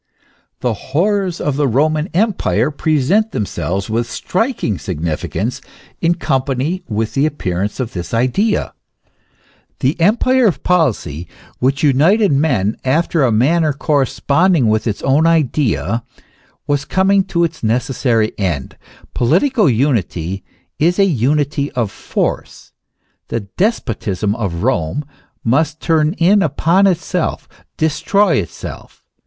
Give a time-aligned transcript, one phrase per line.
[0.61, 5.61] The horrors of the Roman Empire present them selves with striking significance
[6.01, 8.73] in company with the appear ance of this idea.
[9.81, 11.27] The empire of policy
[11.59, 16.03] which united men after a manner corresponding with its own idea,
[16.65, 18.77] was coming to its necessary end.
[19.13, 20.43] Political unity
[20.79, 22.71] is a unity of force.
[23.27, 25.05] The despotism of Rome
[25.43, 27.47] must turn in upon itself,
[27.77, 29.03] destroy itself.